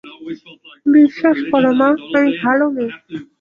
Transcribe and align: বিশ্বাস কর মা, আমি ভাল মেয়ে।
বিশ্বাস 0.93 1.37
কর 1.51 1.63
মা, 1.79 1.89
আমি 2.09 2.29
ভাল 2.41 2.59
মেয়ে। 2.75 2.91